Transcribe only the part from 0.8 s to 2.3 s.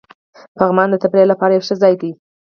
د تفریح لپاره یو ښه ځای دی.